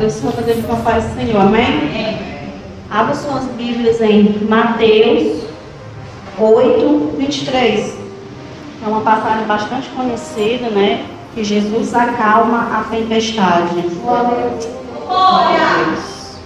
Eu 0.00 0.10
sou 0.10 0.30
fazer 0.30 0.62
com 0.64 0.74
a 0.74 0.76
paz 0.76 1.04
do 1.04 1.14
Senhor, 1.14 1.40
amém? 1.40 2.16
Abra 2.88 3.16
suas 3.16 3.44
Bíblias 3.56 4.00
em 4.00 4.44
Mateus 4.48 5.42
8, 6.38 7.16
23. 7.18 7.98
É 8.84 8.88
uma 8.88 9.00
passagem 9.00 9.44
bastante 9.46 9.88
conhecida, 9.88 10.70
né? 10.70 11.04
Que 11.34 11.42
Jesus 11.42 11.92
acalma 11.94 12.78
a 12.78 12.84
tempestade. 12.88 13.74
Glória 14.00 14.50
Deus. 14.50 16.38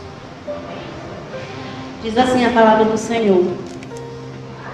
Diz 2.02 2.16
assim 2.16 2.46
a 2.46 2.50
palavra 2.52 2.86
do 2.86 2.96
Senhor. 2.96 3.44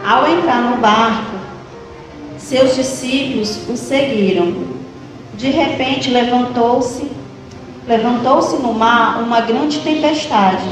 Ao 0.07 0.25
entrar 0.29 0.63
no 0.63 0.77
barco, 0.77 1.37
seus 2.37 2.77
discípulos 2.77 3.69
o 3.69 3.77
seguiram. 3.77 4.55
De 5.35 5.51
repente 5.51 6.11
levantou-se, 6.11 7.18
levantou-se 7.89 8.57
no 8.59 8.75
mar 8.75 9.23
uma 9.23 9.41
grande 9.41 9.79
tempestade, 9.81 10.69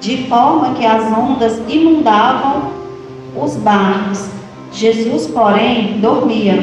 de 0.00 0.26
forma 0.26 0.74
que 0.74 0.84
as 0.84 1.04
ondas 1.12 1.60
inundavam 1.68 2.72
os 3.36 3.54
barcos. 3.56 4.30
Jesus, 4.72 5.26
porém, 5.26 6.00
dormia. 6.00 6.58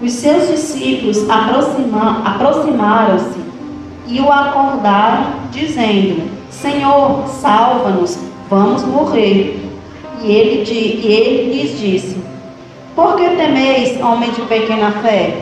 Os 0.00 0.12
seus 0.12 0.48
discípulos 0.48 1.28
aproxima, 1.28 2.22
aproximaram-se 2.24 3.40
e 4.06 4.20
o 4.20 4.30
acordaram, 4.30 5.32
dizendo: 5.50 6.30
Senhor, 6.48 7.26
salva-nos, 7.26 8.18
vamos 8.48 8.84
morrer. 8.84 9.60
E 10.22 10.30
ele, 10.30 10.70
e 10.70 11.06
ele 11.06 11.54
lhes 11.54 11.80
disse: 11.80 12.16
Por 12.94 13.16
que 13.16 13.28
temeis, 13.30 14.00
homem 14.00 14.30
de 14.30 14.42
pequena 14.42 14.92
fé? 14.92 15.40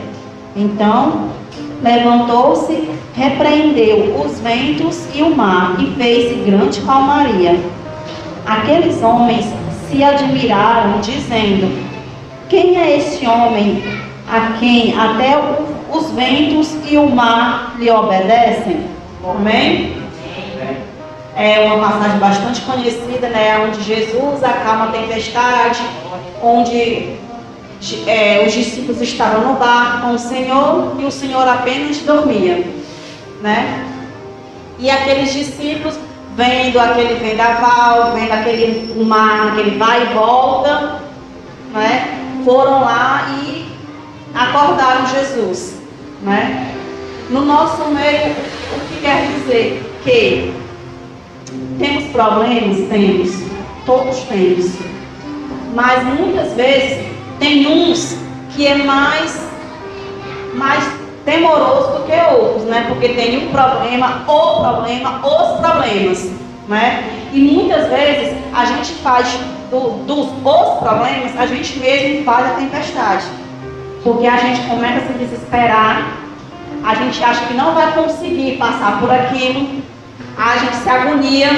Então 0.55 1.29
levantou-se, 1.81 2.89
repreendeu 3.15 4.21
os 4.23 4.39
ventos 4.39 5.07
e 5.13 5.21
o 5.21 5.35
mar 5.35 5.75
e 5.79 5.93
fez 5.95 6.45
grande 6.45 6.81
calmaria. 6.81 7.59
Aqueles 8.45 9.01
homens 9.01 9.45
se 9.89 10.03
admiraram, 10.03 10.99
dizendo: 11.01 11.85
Quem 12.49 12.79
é 12.79 12.97
esse 12.97 13.25
homem 13.25 13.83
a 14.29 14.57
quem 14.59 14.97
até 14.97 15.37
os 15.91 16.11
ventos 16.11 16.73
e 16.89 16.97
o 16.97 17.09
mar 17.09 17.75
lhe 17.77 17.89
obedecem? 17.89 18.85
Amém? 19.23 20.01
É 21.35 21.61
uma 21.61 21.87
passagem 21.87 22.19
bastante 22.19 22.61
conhecida, 22.61 23.29
né? 23.29 23.65
Onde 23.65 23.81
Jesus 23.83 24.43
acalma 24.43 24.85
a 24.85 24.91
tempestade, 24.91 25.81
onde 26.43 27.15
é, 28.05 28.43
os 28.45 28.53
discípulos 28.53 29.01
estavam 29.01 29.53
no 29.53 29.59
barco 29.59 30.01
com 30.01 30.13
o 30.13 30.19
Senhor 30.19 30.95
e 30.99 31.05
o 31.05 31.11
Senhor 31.11 31.47
apenas 31.47 31.97
dormia, 31.97 32.63
né? 33.41 33.87
E 34.77 34.89
aqueles 34.89 35.33
discípulos 35.33 35.95
vendo 36.35 36.79
aquele 36.79 37.15
vendaval, 37.15 38.13
vendo 38.13 38.31
aquele 38.31 39.03
mar, 39.03 39.49
aquele 39.49 39.77
vai 39.77 40.03
e 40.03 40.13
volta, 40.13 41.01
né? 41.73 42.19
Foram 42.45 42.81
lá 42.81 43.27
e 43.43 43.67
acordaram 44.33 45.07
Jesus, 45.07 45.75
né? 46.21 46.75
No 47.29 47.41
nosso 47.45 47.85
meio, 47.85 48.31
o 48.31 48.79
que 48.89 49.01
quer 49.01 49.27
dizer 49.27 49.99
que 50.03 50.53
temos 51.79 52.11
problemas, 52.11 52.87
temos, 52.89 53.31
todos 53.85 54.19
temos, 54.21 54.71
mas 55.73 56.03
muitas 56.03 56.53
vezes 56.53 57.11
tem 57.41 57.65
uns 57.65 58.15
que 58.51 58.67
é 58.67 58.75
mais 58.75 59.49
mais 60.53 60.83
temoroso 61.25 61.97
do 61.97 62.05
que 62.05 62.33
outros, 62.33 62.63
né? 62.65 62.85
Porque 62.87 63.09
tem 63.09 63.47
um 63.47 63.51
problema, 63.51 64.23
o 64.27 64.61
problema, 64.61 65.21
os 65.25 65.59
problemas, 65.59 66.31
né? 66.67 67.03
E 67.33 67.39
muitas 67.39 67.87
vezes 67.87 68.37
a 68.53 68.65
gente 68.65 68.93
faz 68.95 69.39
do, 69.71 70.03
dos 70.05 70.27
os 70.27 70.79
problemas, 70.79 71.35
a 71.37 71.47
gente 71.47 71.79
mesmo 71.79 72.23
faz 72.23 72.45
a 72.45 72.55
tempestade. 72.55 73.25
Porque 74.03 74.27
a 74.27 74.37
gente 74.37 74.67
começa 74.67 75.05
a 75.05 75.07
se 75.07 75.13
desesperar, 75.13 76.17
a 76.83 76.95
gente 76.95 77.23
acha 77.23 77.45
que 77.45 77.53
não 77.53 77.73
vai 77.73 77.91
conseguir 77.93 78.57
passar 78.57 78.99
por 78.99 79.09
aquilo, 79.09 79.81
a 80.37 80.57
gente 80.57 80.75
se 80.75 80.89
agonia, 80.89 81.51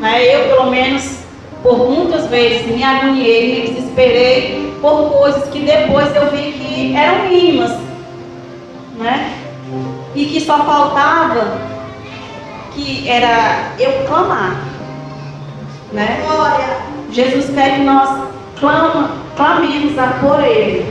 né? 0.00 0.24
Eu 0.24 0.56
pelo 0.56 0.70
menos 0.70 1.18
por 1.62 1.90
muitas 1.90 2.26
vezes 2.26 2.66
me 2.66 2.82
agoniei, 2.82 3.64
me 3.64 3.74
desesperei 3.74 4.65
por 4.80 5.10
coisas 5.12 5.48
que 5.48 5.60
depois 5.60 6.14
eu 6.14 6.30
vi 6.30 6.52
que 6.52 6.96
eram 6.96 7.28
mínimas, 7.28 7.72
né? 8.98 9.32
E 10.14 10.24
que 10.26 10.40
só 10.40 10.58
faltava 10.64 11.58
que 12.72 13.08
era 13.08 13.72
eu 13.78 14.06
clamar, 14.06 14.56
né? 15.92 16.22
Jesus 17.10 17.50
quer 17.54 17.76
que 17.76 17.82
nós 17.82 18.28
clama, 18.58 19.10
clamemos 19.36 19.98
a 19.98 20.06
por 20.20 20.42
Ele, 20.42 20.82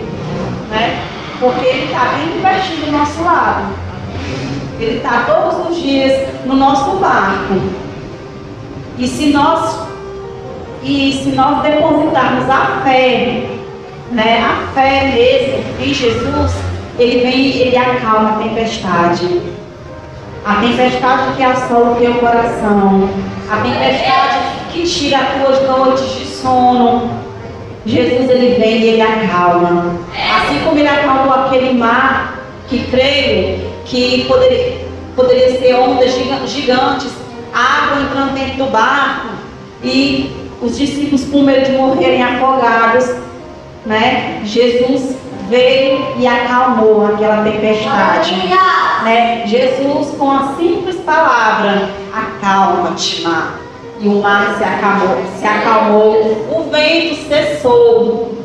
né? 0.69 1.03
Porque 1.39 1.65
Ele 1.65 1.85
está 1.85 2.05
bem 2.15 2.37
investido 2.37 2.85
do 2.85 2.91
nosso 2.91 3.23
lado. 3.23 3.85
Ele 4.79 4.97
está 4.97 5.25
todos 5.25 5.69
os 5.69 5.81
dias 5.81 6.27
no 6.45 6.55
nosso 6.55 6.97
barco. 6.97 7.53
E 8.97 9.07
se 9.07 9.31
nós 9.31 9.85
e 10.83 11.13
se 11.13 11.29
nós 11.29 11.63
depositarmos 11.63 12.49
a 12.49 12.81
fé, 12.83 13.43
né, 14.11 14.39
a 14.39 14.67
fé 14.73 15.11
mesmo 15.13 15.63
em 15.79 15.93
Jesus, 15.93 16.51
ele 16.97 17.21
vem, 17.21 17.57
ele 17.57 17.77
acalma 17.77 18.29
a 18.29 18.43
tempestade. 18.43 19.41
A 20.45 20.55
tempestade 20.55 21.35
que 21.35 21.43
assola 21.43 21.91
o 21.91 21.95
teu 21.95 22.13
coração. 22.15 23.09
A 23.49 23.57
tempestade 23.57 24.37
que 24.71 24.83
tira 24.83 25.17
as 25.17 25.41
tuas 25.41 25.67
noites 25.67 26.19
de 26.19 26.25
sono. 26.25 27.09
Jesus 27.85 28.29
ele 28.29 28.59
vem 28.59 28.79
e 28.79 28.89
ele 28.89 29.01
acalma. 29.01 29.95
Assim 30.37 30.59
como 30.63 30.77
ele 30.77 30.87
acalmou 30.87 31.33
aquele 31.33 31.73
mar 31.73 32.39
que 32.67 32.79
creio 32.89 33.71
que 33.85 34.25
poderia, 34.25 34.85
poderia 35.15 35.59
ser 35.59 35.75
ondas 35.75 36.13
gigantes, 36.47 37.11
água 37.53 38.01
entrando 38.01 38.33
dentro 38.33 38.65
do 38.65 38.71
barco 38.71 39.27
e 39.83 40.31
os 40.61 40.77
discípulos 40.77 41.25
com 41.25 41.43
medo 41.43 41.65
de 41.65 41.77
morrerem 41.77 42.23
afogados, 42.23 43.13
né? 43.85 44.41
Jesus 44.43 45.15
veio 45.49 46.15
e 46.17 46.25
acalmou 46.25 47.05
aquela 47.05 47.43
tempestade. 47.43 48.35
Né? 49.03 49.45
Jesus, 49.45 50.15
com 50.17 50.31
a 50.31 50.55
simples 50.57 50.95
palavra, 50.97 51.89
acalma-te, 52.13 53.21
mar. 53.21 53.59
E 53.99 54.07
o 54.07 54.21
mar 54.21 54.55
se 54.57 54.63
acalmou, 54.63 55.17
se 55.39 55.45
acalmou, 55.45 56.47
o 56.51 56.69
vento 56.69 57.15
cessou. 57.27 58.35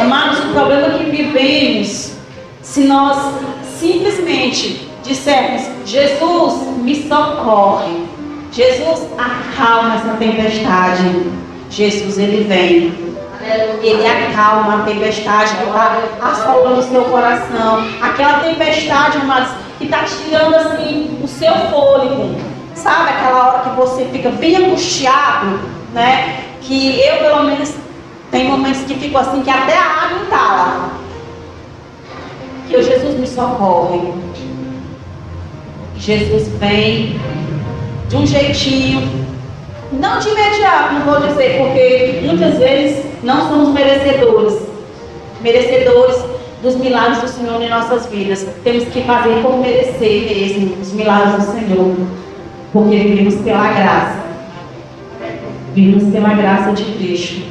Amados, 0.00 0.40
o 0.40 0.48
problema 0.52 0.90
que 0.90 1.04
vivemos, 1.04 2.12
se 2.62 2.80
nós 2.82 3.34
simplesmente 3.78 4.88
dissermos, 5.02 5.62
Jesus 5.84 6.54
me 6.78 6.94
socorre, 7.08 8.04
Jesus 8.52 9.06
acalma 9.16 9.96
essa 9.96 10.16
tempestade, 10.18 11.30
Jesus 11.70 12.18
ele 12.18 12.44
vem 12.44 13.07
ele 13.82 14.06
acalma 14.06 14.80
a 14.80 14.82
tempestade 14.82 15.54
que 15.56 15.64
está 15.64 16.02
assolando 16.22 16.80
o 16.80 16.82
seu 16.82 17.04
coração. 17.04 17.84
Aquela 18.02 18.40
tempestade, 18.40 19.18
que 19.78 19.84
está 19.84 20.04
tirando 20.04 20.54
assim 20.54 21.18
o 21.22 21.28
seu 21.28 21.54
fôlego. 21.70 22.34
Sabe 22.74 23.10
aquela 23.10 23.48
hora 23.48 23.58
que 23.70 23.76
você 23.76 24.04
fica 24.06 24.30
bem 24.30 24.56
angustiado, 24.56 25.60
né? 25.92 26.44
Que 26.60 27.00
eu, 27.00 27.18
pelo 27.18 27.44
menos, 27.44 27.74
tem 28.30 28.48
momentos 28.48 28.82
que 28.82 28.94
fico 28.94 29.18
assim, 29.18 29.42
que 29.42 29.50
até 29.50 29.76
a 29.76 30.04
água 30.04 30.18
entala. 30.26 30.90
Que 32.68 32.76
o 32.76 32.82
Jesus 32.82 33.18
me 33.18 33.26
socorre. 33.26 34.12
Jesus 35.96 36.48
vem 36.58 37.20
de 38.08 38.16
um 38.16 38.26
jeitinho 38.26 39.28
não 39.92 40.18
de 40.18 40.28
imediato, 40.28 40.94
não 40.94 41.00
vou 41.02 41.20
dizer, 41.26 41.58
porque 41.58 42.20
muitas 42.22 42.58
vezes 42.58 43.06
não 43.22 43.48
somos 43.48 43.68
merecedores, 43.70 44.60
merecedores 45.40 46.24
dos 46.62 46.76
milagres 46.76 47.20
do 47.20 47.28
Senhor 47.28 47.60
em 47.62 47.68
nossas 47.68 48.06
vidas. 48.06 48.46
Temos 48.64 48.84
que 48.88 49.02
fazer 49.02 49.42
por 49.42 49.58
merecer 49.58 50.26
mesmo 50.26 50.80
os 50.80 50.92
milagres 50.92 51.44
do 51.44 51.52
Senhor, 51.52 51.96
porque 52.72 52.96
vivemos 52.96 53.36
pela 53.36 53.68
graça. 53.68 54.18
Vivemos 55.74 56.12
pela 56.12 56.34
graça 56.34 56.72
de 56.72 56.84
Cristo. 56.84 57.42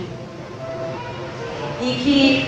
E 1.81 1.94
que 2.04 2.46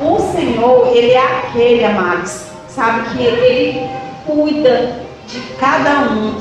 o 0.00 0.18
Senhor, 0.18 0.88
Ele 0.94 1.12
é 1.12 1.24
aquele, 1.24 1.84
amados, 1.84 2.46
sabe, 2.68 3.08
que 3.10 3.22
Ele 3.22 3.88
cuida 4.26 5.00
de 5.26 5.40
cada 5.58 6.10
um, 6.10 6.34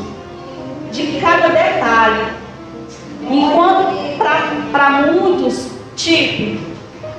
de 0.91 1.19
cada 1.21 1.49
detalhe 1.49 2.39
Enquanto 3.31 4.17
para 4.71 5.01
muitos, 5.01 5.67
tipo, 5.99 6.57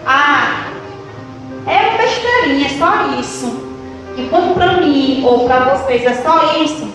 ah, 0.07 0.65
é 1.67 1.99
besteirinha, 1.99 2.67
é 2.67 2.71
só 2.71 3.21
isso. 3.21 3.71
Enquanto 4.17 4.55
para 4.55 4.73
mim 4.79 5.23
ou 5.25 5.47
para 5.47 5.77
vocês 5.77 6.05
é 6.05 6.15
só 6.15 6.57
isso, 6.63 6.89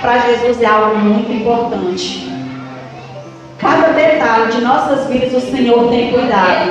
para 0.00 0.18
Jesus 0.18 0.62
é 0.62 0.66
algo 0.66 0.96
muito 0.96 1.30
importante. 1.32 2.28
Cada 3.58 3.88
detalhe 3.88 4.52
de 4.52 4.60
nossas 4.60 5.08
vidas 5.08 5.42
o 5.42 5.50
Senhor 5.50 5.88
tem 5.90 6.12
cuidado. 6.12 6.70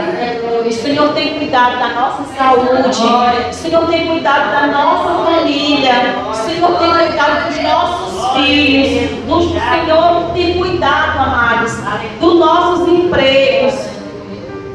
O 0.66 0.72
Senhor 0.72 1.14
tem 1.14 1.38
cuidado 1.38 1.80
da 1.80 1.90
nossa 1.90 2.24
saúde. 2.34 3.50
O 3.50 3.54
Senhor 3.54 3.88
tem 3.88 4.08
cuidado 4.08 4.52
da 4.52 4.68
nossa 4.68 5.26
família. 5.26 6.16
O 6.30 6.34
Senhor 6.34 6.80
tem 6.80 6.92
cuidado 6.94 7.48
dos 7.48 7.62
nossos 7.62 8.38
filhos. 8.38 9.12
O 9.28 9.42
Senhor 9.42 10.32
tem 10.34 10.58
cuidado, 10.58 11.20
amados, 11.20 11.74
dos 12.22 12.40
nossos 12.40 12.88
empregos. 12.88 13.97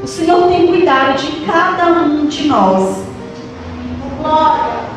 O 0.02 0.06
Senhor 0.06 0.48
tem 0.48 0.66
cuidado 0.66 1.16
de 1.18 1.46
cada 1.46 1.86
um 1.86 2.26
de 2.26 2.48
nós. 2.48 3.04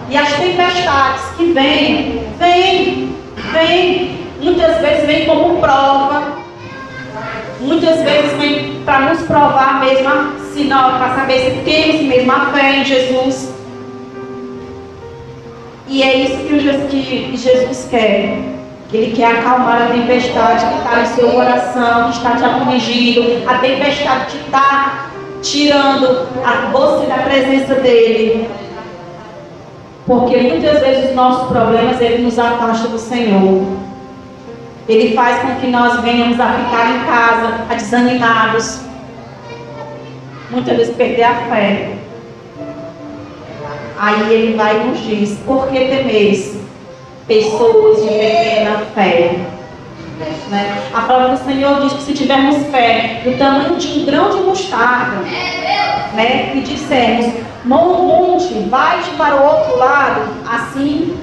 E 0.09 0.17
as 0.17 0.33
tempestades 0.33 1.23
que 1.37 1.51
vêm, 1.51 2.23
vêm, 2.37 3.15
vêm. 3.51 4.25
Muitas 4.41 4.79
vezes 4.81 5.07
vêm 5.07 5.25
como 5.25 5.59
prova 5.59 6.45
Muitas 7.65 8.03
vezes 8.03 8.33
vem 8.33 8.81
para 8.83 9.09
nos 9.09 9.21
provar 9.23 9.79
mesmo, 9.79 10.09
se 10.53 10.65
para 10.65 11.15
saber 11.15 11.51
se 11.51 11.61
temos 11.63 12.01
mesmo 12.01 12.31
a 12.31 12.51
fé 12.51 12.77
em 12.77 12.85
Jesus. 12.85 13.53
E 15.87 16.03
é 16.03 16.15
isso 16.17 16.37
que 16.87 17.35
Jesus 17.37 17.87
quer. 17.89 18.54
Ele 18.93 19.15
quer 19.15 19.39
acalmar 19.39 19.81
a 19.81 19.85
tempestade 19.87 20.65
que 20.65 20.77
está 20.77 20.95
no 20.97 21.07
seu 21.07 21.29
coração, 21.31 22.11
que 22.11 22.17
está 22.17 22.31
te 22.35 22.43
afligindo, 22.43 23.49
a 23.49 23.57
tempestade 23.57 24.25
que 24.27 24.37
está 24.37 25.09
tirando 25.41 26.27
a 26.43 26.71
você 26.71 27.07
da 27.07 27.17
presença 27.17 27.75
dele. 27.75 28.47
Porque 30.05 30.37
muitas 30.37 30.79
vezes 30.79 31.09
os 31.09 31.15
nossos 31.15 31.47
problemas 31.47 31.99
ele 31.99 32.23
nos 32.23 32.37
afasta 32.37 32.87
do 32.87 32.99
Senhor. 32.99 33.65
Ele 34.87 35.15
faz 35.15 35.41
com 35.41 35.55
que 35.55 35.67
nós 35.67 35.99
venhamos 36.01 36.39
a 36.39 36.53
ficar 36.53 36.91
em 36.91 36.99
casa, 37.05 37.65
a 37.67 37.73
desanimados. 37.73 38.81
Muitas 40.51 40.77
vezes 40.77 40.95
perder 40.95 41.23
a 41.23 41.33
fé. 41.49 41.93
Aí 43.97 44.31
ele 44.31 44.55
vai 44.55 44.79
e 44.79 44.83
nos 44.83 44.99
diz: 44.99 45.39
Por 45.39 45.67
que 45.69 45.79
temeis 45.79 46.64
pessoas 47.27 48.01
de 48.01 48.07
pequena 48.07 48.81
fé? 48.93 49.39
Né? 50.49 50.83
A 50.93 51.01
palavra 51.01 51.35
do 51.35 51.43
Senhor 51.43 51.81
diz 51.81 51.93
que 51.93 52.03
se 52.03 52.13
tivermos 52.13 52.67
fé 52.67 53.21
do 53.23 53.37
tamanho 53.37 53.75
de 53.77 53.99
um 53.99 54.05
grão 54.05 54.29
de 54.29 54.43
mostarda, 54.43 55.17
né? 56.13 56.51
e 56.55 56.61
dissermos, 56.61 57.33
monte, 57.65 58.53
vai 58.69 59.01
para 59.17 59.35
o 59.35 59.43
outro 59.43 59.77
lado, 59.77 60.21
assim 60.49 61.17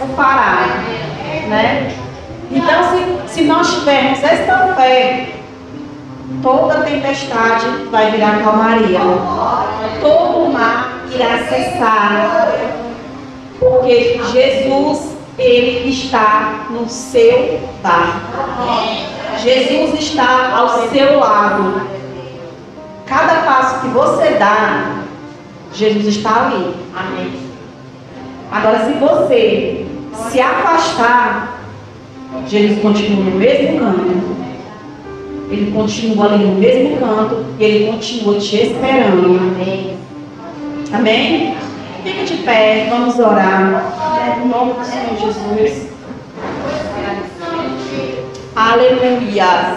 o 0.00 0.06
fará. 0.14 0.66
Né? 1.48 1.92
Então, 2.50 2.84
se, 2.90 3.34
se 3.34 3.44
nós 3.44 3.74
tivermos 3.74 4.22
esta 4.22 4.74
fé, 4.74 5.28
toda 6.42 6.82
tempestade 6.82 7.66
vai 7.90 8.10
virar 8.10 8.42
calmaria. 8.42 9.00
Todo 10.00 10.52
mar 10.52 11.02
irá 11.12 11.38
cessar. 11.48 12.87
Porque 13.58 14.20
Jesus, 14.32 15.16
Ele 15.38 15.90
está 15.90 16.66
no 16.70 16.88
seu 16.88 17.60
barco. 17.82 18.20
Jesus 19.38 20.00
está 20.00 20.56
ao 20.56 20.88
seu 20.88 21.18
lado. 21.18 21.82
Cada 23.06 23.42
passo 23.42 23.80
que 23.80 23.88
você 23.88 24.30
dá, 24.38 25.02
Jesus 25.72 26.06
está 26.06 26.46
ali. 26.46 26.74
Amém. 26.94 27.32
Agora, 28.50 28.86
se 28.86 28.92
você 28.92 29.86
se 30.30 30.40
afastar, 30.40 31.60
Jesus 32.46 32.80
continua 32.80 33.24
no 33.24 33.36
mesmo 33.36 33.78
canto. 33.78 34.38
Ele 35.50 35.72
continua 35.72 36.26
ali 36.26 36.44
no 36.44 36.54
mesmo 36.56 36.98
canto 36.98 37.44
e 37.58 37.64
ele 37.64 37.92
continua 37.92 38.38
te 38.38 38.56
esperando. 38.56 39.38
Amém. 39.38 39.96
Amém? 40.92 41.57
Fique 42.02 42.24
de 42.24 42.36
pé, 42.44 42.86
vamos 42.90 43.18
orar. 43.18 43.92
Em 44.40 44.48
nome 44.48 44.74
do 44.74 44.84
Senhor 44.84 45.16
Jesus. 45.18 45.88
Aleluia. 48.54 49.76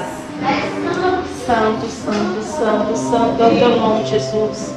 Santo, 1.45 1.87
santo, 1.87 2.41
santo, 2.41 2.97
santo 2.97 3.43
é 3.43 3.47
o 3.47 3.59
teu 3.59 3.75
nome, 3.77 4.05
Jesus. 4.05 4.75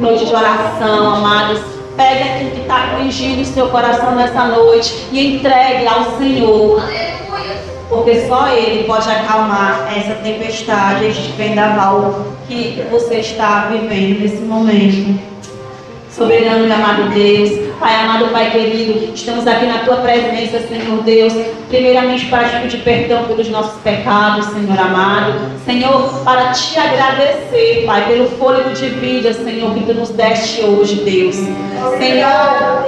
Noite 0.00 0.26
de 0.26 0.34
oração, 0.34 1.14
amados. 1.14 1.60
Pegue 1.96 2.22
aquilo 2.22 2.50
que 2.50 2.60
está 2.62 2.76
afligindo 2.76 3.42
o 3.42 3.44
seu 3.44 3.68
coração 3.68 4.14
nessa 4.14 4.44
noite 4.46 5.08
e 5.12 5.36
entregue 5.36 5.86
ao 5.86 6.18
Senhor. 6.18 6.82
Porque 7.90 8.26
só 8.28 8.48
Ele 8.48 8.84
pode 8.84 9.10
acalmar 9.10 9.92
essa 9.94 10.14
tempestade, 10.22 11.06
este 11.06 11.32
vendaval 11.32 12.24
que 12.46 12.86
você 12.88 13.16
está 13.16 13.66
vivendo 13.66 14.20
nesse 14.20 14.42
momento. 14.42 15.29
Soberano 16.10 16.66
e 16.66 16.72
amado 16.72 17.08
Deus, 17.10 17.70
Pai 17.78 17.94
amado, 17.94 18.26
Pai 18.32 18.50
querido, 18.50 19.14
estamos 19.14 19.46
aqui 19.46 19.64
na 19.66 19.78
Tua 19.78 19.98
presença, 19.98 20.58
Senhor 20.66 21.02
Deus, 21.04 21.32
primeiramente 21.68 22.26
para 22.26 22.48
te 22.48 22.56
pedir 22.62 22.78
perdão 22.82 23.24
pelos 23.24 23.48
nossos 23.48 23.80
pecados, 23.80 24.46
Senhor 24.46 24.76
amado, 24.76 25.34
Senhor, 25.64 26.24
para 26.24 26.50
te 26.50 26.76
agradecer, 26.76 27.84
Pai, 27.86 28.08
pelo 28.08 28.28
fôlego 28.30 28.70
de 28.70 28.88
vida, 28.88 29.32
Senhor, 29.32 29.72
que 29.72 29.84
Tu 29.84 29.94
nos 29.94 30.10
deste 30.10 30.64
hoje, 30.64 30.96
Deus. 30.96 31.36
Senhor, 31.96 32.86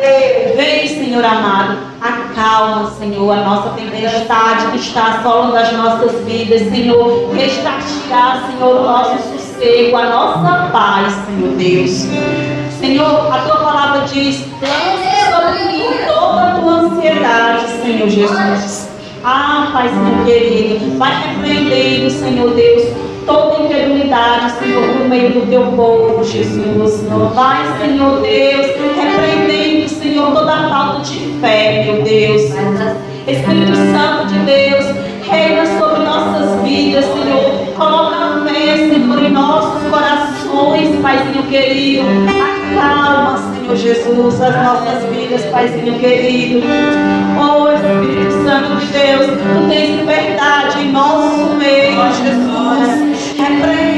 vem, 0.57 0.89
Senhor 0.89 1.25
amado, 1.25 1.79
acalma, 2.01 2.91
Senhor, 2.91 3.31
a 3.31 3.37
nossa 3.37 3.71
tempestade 3.71 4.67
que 4.73 4.79
está 4.79 5.19
assolando 5.19 5.57
as 5.57 5.73
nossas 5.73 6.21
vidas, 6.25 6.63
Senhor, 6.63 7.31
restaurar, 7.33 8.51
Senhor, 8.51 8.81
o 8.81 8.83
nosso 8.83 9.17
sossego, 9.31 9.97
a 9.97 10.07
nossa 10.07 10.71
paz, 10.73 11.15
Senhor 11.27 11.55
Deus. 11.57 12.62
Senhor, 12.83 13.33
a 13.33 13.39
tua 13.39 13.57
palavra 13.59 14.01
diz: 14.09 14.45
lance 14.61 15.31
sobre 15.31 15.73
mim 15.73 15.85
toda 16.05 16.43
a 16.43 16.61
tua 16.61 16.73
ansiedade, 16.81 17.69
Senhor 17.81 18.09
Jesus. 18.09 18.89
Ah, 19.23 19.71
Pai, 19.73 19.89
Senhor 19.89 20.25
querido, 20.25 20.99
vai 20.99 21.13
repreendendo, 21.29 22.11
Senhor 22.11 22.51
Deus, 22.55 22.83
toda 23.25 23.63
incredulidade, 23.63 24.55
Senhor, 24.59 24.85
no 24.99 25.09
meio 25.09 25.31
do 25.31 25.49
teu 25.49 25.65
povo, 25.77 26.25
Jesus. 26.25 27.05
Vai, 27.33 27.63
Senhor 27.79 28.21
Deus, 28.21 28.67
repreendendo, 28.97 29.89
Senhor, 29.89 30.33
toda 30.33 30.53
a 30.53 30.69
falta 30.69 31.03
de 31.03 31.21
fé, 31.41 31.85
meu 31.87 32.03
Deus. 32.03 32.43
Espírito 33.29 33.77
Santo 33.77 34.27
de 34.27 34.39
Deus, 34.41 34.87
reina 35.25 35.65
sobre 35.79 36.03
nossas 36.03 36.61
vidas, 36.65 37.05
Senhor. 37.05 37.75
Coloca 37.77 38.17
a 38.17 38.45
fé, 38.45 38.77
Senhor, 38.77 39.25
em 39.25 39.31
nossos 39.31 39.89
corações, 39.89 41.01
Paizinho 41.01 41.45
querido. 41.45 42.32
Acalma, 42.79 43.39
Senhor 43.55 43.77
Jesus, 43.77 44.41
as 44.41 44.57
nossas 44.57 45.05
vidas, 45.11 45.45
Paizinho 45.47 45.99
querido. 45.99 46.67
Oh, 47.39 47.71
Espírito 47.73 48.45
Santo 48.45 48.77
de 48.77 48.87
Deus, 48.87 49.27
tu 49.27 49.69
tens 49.69 50.01
liberdade 50.01 50.81
em 50.81 50.93
nosso 50.93 51.55
meio, 51.55 52.01
Jesus. 52.15 53.37
Repreende, 53.39 53.92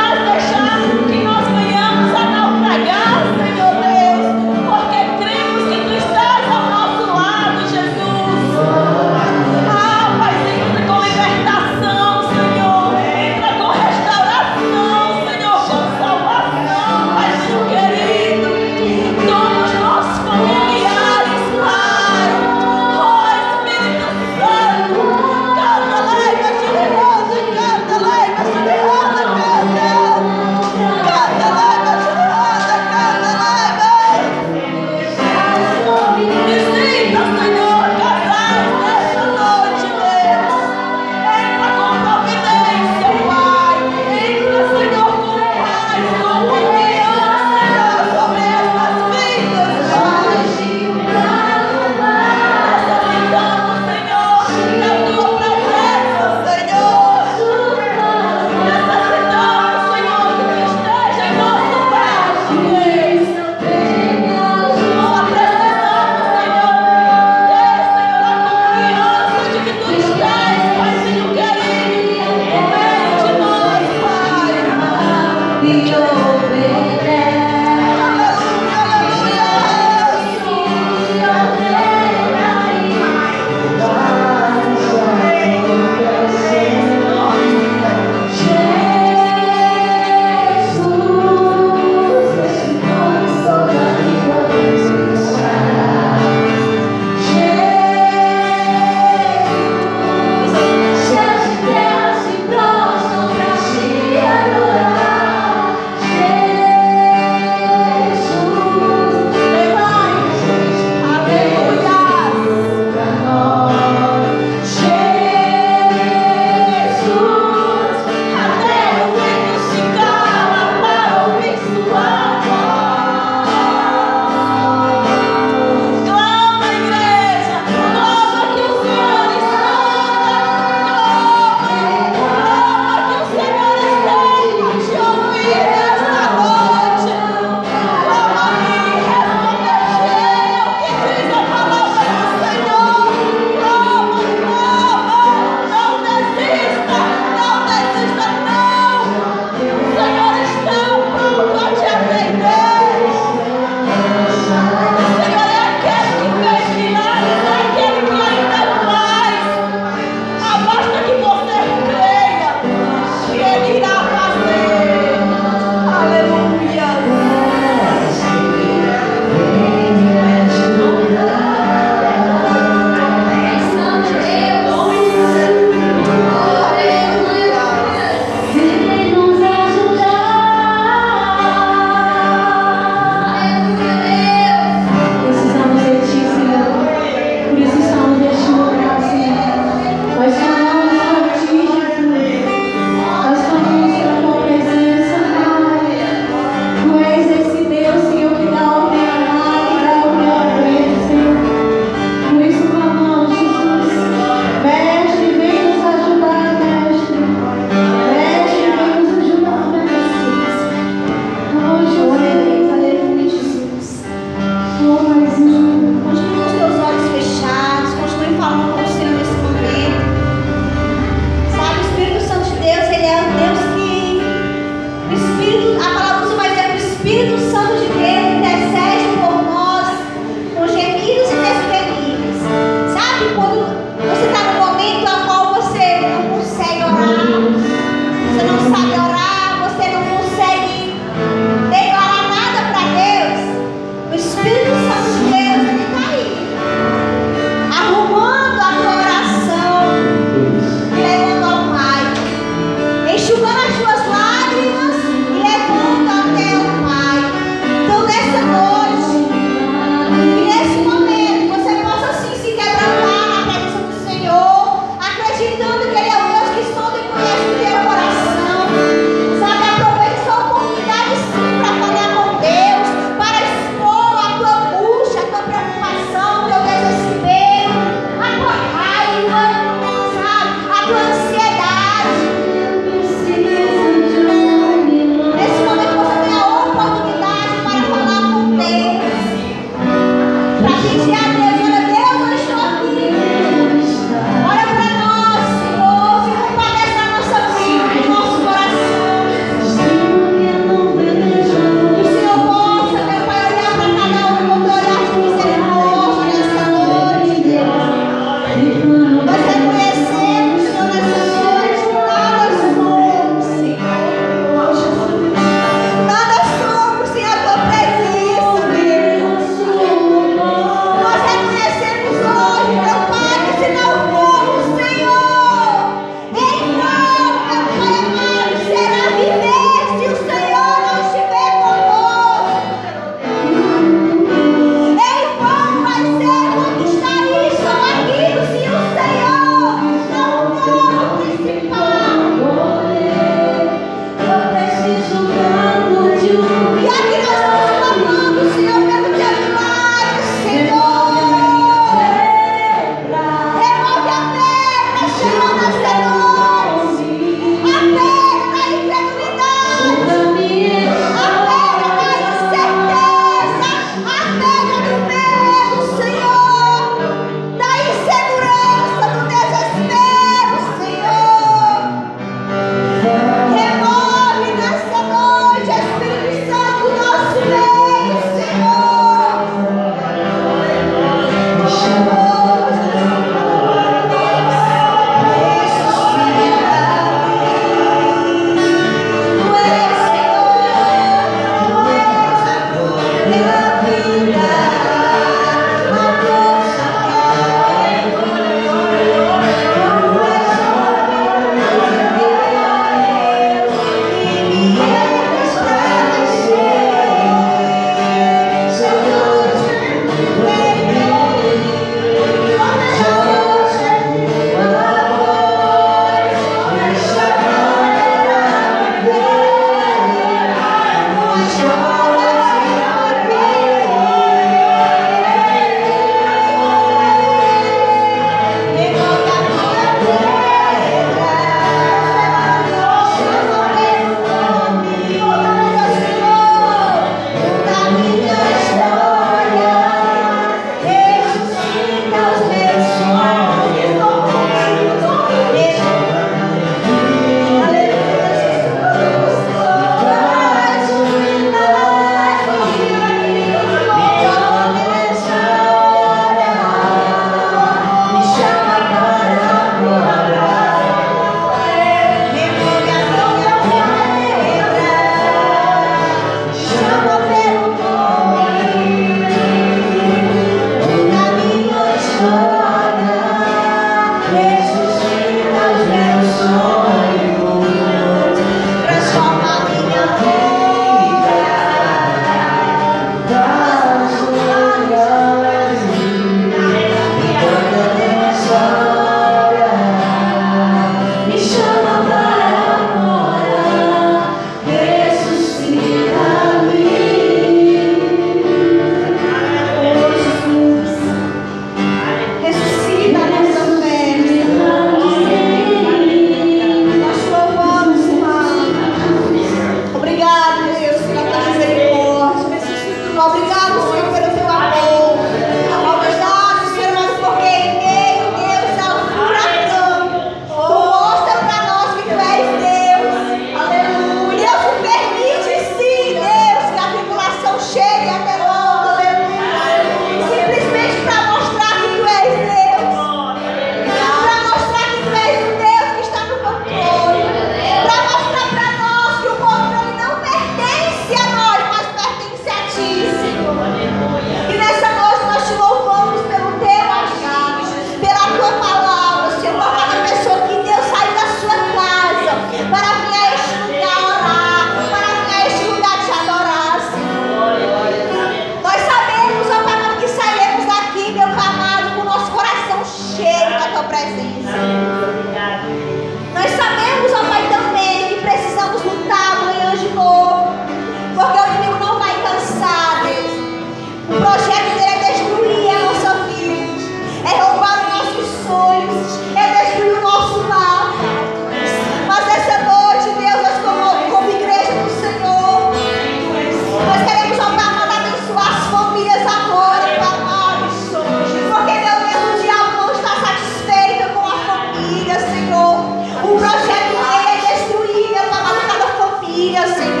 dia, 599.49 599.63
assim 599.63 599.81
Senhor. 599.81 600.00